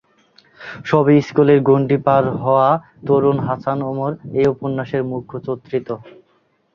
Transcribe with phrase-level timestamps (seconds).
[0.85, 2.69] সবে স্কুলের গণ্ডি পার হওয়া
[3.07, 5.87] তরুণ হাসান ওমর এ উপন্যাসের মুখ্যচত্রিত।